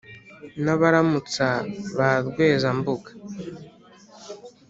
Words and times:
na 0.63 0.73
baramutsa 0.79 1.47
ba 1.97 2.09
rweza 2.27 2.69
mbuga, 2.79 3.09